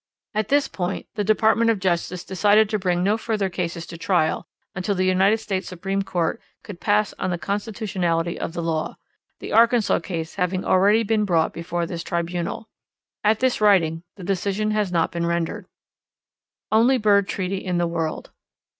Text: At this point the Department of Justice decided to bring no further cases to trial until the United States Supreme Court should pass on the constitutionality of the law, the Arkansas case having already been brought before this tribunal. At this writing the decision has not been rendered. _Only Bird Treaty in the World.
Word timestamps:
At 0.33 0.47
this 0.47 0.67
point 0.67 1.05
the 1.13 1.23
Department 1.23 1.69
of 1.69 1.77
Justice 1.77 2.23
decided 2.23 2.69
to 2.71 2.79
bring 2.79 3.03
no 3.03 3.19
further 3.19 3.51
cases 3.51 3.85
to 3.85 3.99
trial 3.99 4.47
until 4.73 4.95
the 4.95 5.05
United 5.05 5.37
States 5.37 5.67
Supreme 5.67 6.01
Court 6.01 6.41
should 6.65 6.79
pass 6.79 7.13
on 7.19 7.29
the 7.29 7.37
constitutionality 7.37 8.39
of 8.39 8.53
the 8.53 8.63
law, 8.63 8.97
the 9.39 9.51
Arkansas 9.51 9.99
case 9.99 10.33
having 10.41 10.65
already 10.65 11.03
been 11.03 11.23
brought 11.23 11.53
before 11.53 11.85
this 11.85 12.01
tribunal. 12.01 12.67
At 13.23 13.41
this 13.41 13.61
writing 13.61 14.01
the 14.15 14.23
decision 14.23 14.71
has 14.71 14.91
not 14.91 15.11
been 15.11 15.27
rendered. 15.27 15.67
_Only 16.71 16.99
Bird 16.99 17.27
Treaty 17.27 17.63
in 17.63 17.77
the 17.77 17.85
World. 17.85 18.31